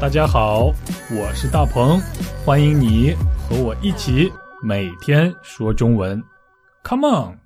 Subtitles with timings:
[0.00, 0.66] 大家好，
[1.10, 1.98] 我是大鹏，
[2.46, 4.30] 欢迎你和我一起
[4.62, 6.22] 每天说中文。
[6.84, 7.38] Come on！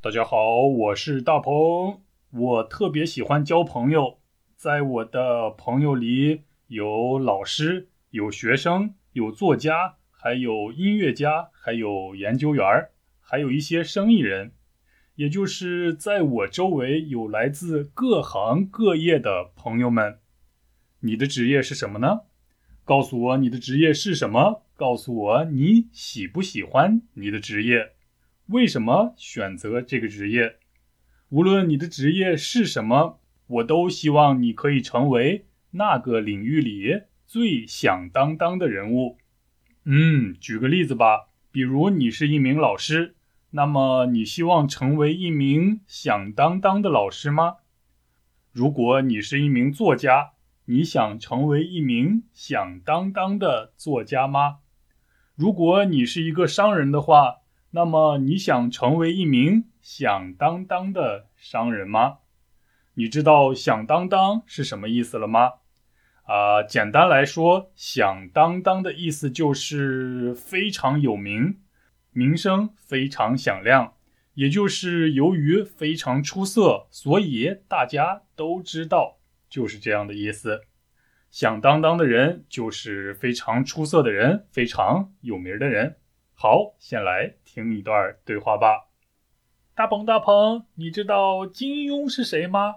[0.00, 2.00] 大家好，我是大鹏，
[2.32, 4.18] 我特别喜欢交朋友，
[4.56, 14.52] 在我的朋友里有老师、有学生、有作家，还有音乐家，还有研究员儿，还有一些生意人，
[15.16, 20.18] 也就是在我周围有来自各行各业的朋友们。
[21.00, 22.20] 你的职业是什么呢？
[22.84, 24.62] 告诉我你的职业是什么？
[24.76, 27.92] 告诉我你喜不喜欢你的职业？
[28.46, 30.56] 为什么选择这个职业？
[31.28, 39.18] 无论你的职业是什么，我都希望你可以成为那个领域里最响当当的人物。
[39.84, 43.14] 嗯，举个例子吧，比如你是一名老师，
[43.50, 47.58] 那么你希望成为一名响当当的老师吗？
[48.52, 50.32] 如果你是一名作家，
[50.70, 54.58] 你想成为一名响当当的作家吗？
[55.34, 57.38] 如果你是一个商人的话，
[57.72, 62.18] 那么你想成为一名响当当的商人吗？
[62.94, 65.54] 你知道“响当当”是什么意思了吗？
[66.22, 71.58] 啊，简单来说，“响当当”的意思就是非常有名，
[72.12, 73.94] 名声非常响亮，
[74.34, 79.16] 也就是由于非常出色，所以大家都知道。
[79.50, 80.62] 就是这样的意思，
[81.30, 85.96] 响当当的人就是非常出色的人，非常有名的人。
[86.32, 88.88] 好，先来听一段对话吧。
[89.74, 92.76] 大鹏，大鹏，你知道金庸是谁吗？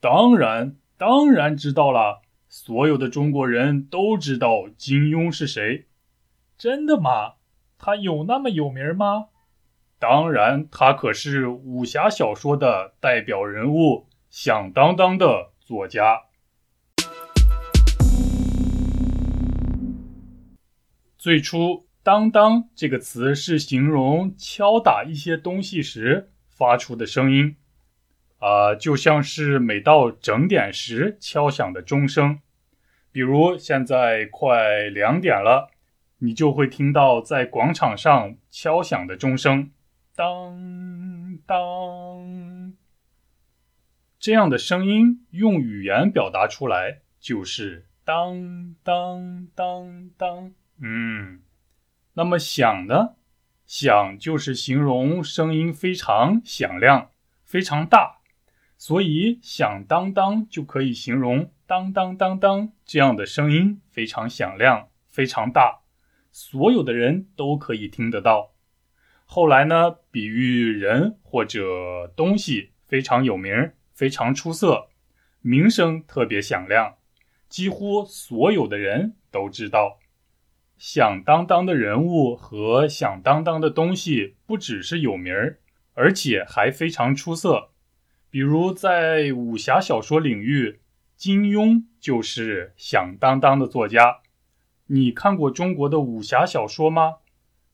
[0.00, 2.22] 当然，当然知道了。
[2.48, 5.86] 所有的中国人都知道金庸是谁。
[6.56, 7.34] 真的吗？
[7.78, 9.28] 他有那么有名吗？
[9.98, 15.52] 当然，他可是武侠小说的代表人物，响当当的。
[15.70, 16.22] 作家。
[21.16, 27.54] 最初，“当当”这个词是形容敲打一些东西时发出的声音，
[28.40, 32.40] 啊，就像是每到整点时敲响的钟声。
[33.12, 35.70] 比如现在快两点了，
[36.18, 39.70] 你就会听到在广场上敲响的钟声，
[40.16, 42.72] 当当。
[44.20, 51.40] 这样的声音用语言表达出来就是当当当当，嗯，
[52.12, 53.14] 那么响呢？
[53.64, 57.12] 响就是形容声音非常响亮、
[57.44, 58.18] 非常大，
[58.76, 65.80] 所以响当当就可以形容当当当当这样的声音非常响亮、非常大，
[66.30, 68.52] 所有的人都可以听得到。
[69.24, 73.72] 后来呢，比喻人或者东西非常有名。
[74.00, 74.88] 非常出色，
[75.42, 76.94] 名声特别响亮，
[77.50, 79.98] 几乎所有的人都知道。
[80.78, 85.58] 响当当的人物和响当当的东西不只是有名儿，
[85.92, 87.72] 而且还非常出色。
[88.30, 90.80] 比如在武侠小说领域，
[91.14, 94.22] 金庸就是响当当的作家。
[94.86, 97.16] 你看过中国的武侠小说吗？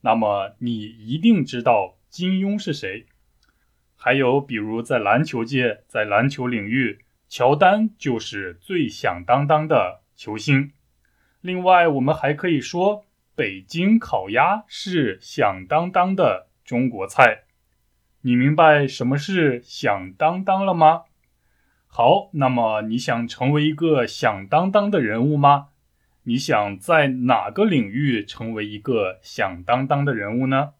[0.00, 3.04] 那么你一定知道金庸是谁。
[3.96, 10.72] 还有，比如在篮球界，在篮球领域，乔丹就是最响当当的球星。
[11.40, 17.44] 另外，我们还可以说，北京烤鸭是响当当的中国菜。
[18.22, 21.02] 你明白什么是响当当了吗？
[21.86, 25.68] 好，那么你想成为一个响当当的人物吗？
[26.24, 30.72] 你想在哪个领域成为一个响当当的人物呢？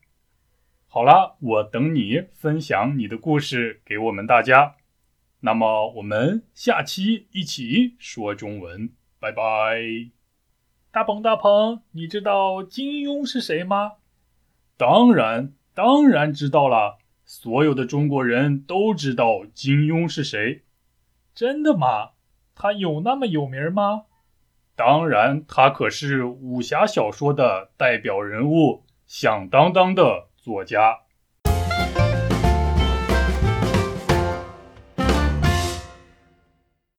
[0.94, 4.77] 好了，我等你分享你的故事给我们大家。
[5.41, 9.83] 那么我们下期一起说中文，拜拜。
[10.93, 13.94] 大鹏，大鹏，你知道金庸是谁吗？
[14.77, 16.99] 当然，当然知道了。
[17.25, 20.62] 所有的中国人都知道金庸是谁。
[21.34, 22.10] 真的吗？
[22.54, 24.04] 他有那么有名吗？
[24.77, 30.28] 当然，他可是武侠小说的代表人物，响当当的。
[30.45, 31.03] 作家。